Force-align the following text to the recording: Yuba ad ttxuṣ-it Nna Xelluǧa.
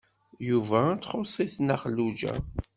Yuba 0.49 0.79
ad 0.91 0.99
ttxuṣ-it 1.01 1.53
Nna 1.59 1.75
Xelluǧa. 1.81 2.33